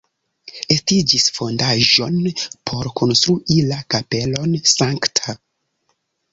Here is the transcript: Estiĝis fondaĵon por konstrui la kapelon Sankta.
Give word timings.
Estiĝis 0.75 1.25
fondaĵon 1.35 2.17
por 2.71 2.91
konstrui 3.03 3.61
la 3.69 3.79
kapelon 3.97 4.59
Sankta. 4.75 5.41